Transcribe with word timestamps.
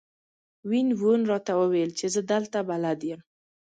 وین 0.69 0.87
وون 0.99 1.21
راته 1.31 1.51
وویل 1.61 1.91
چې 1.99 2.05
زه 2.13 2.21
دلته 2.31 2.57
بلد 2.69 2.99
یم. 3.09 3.21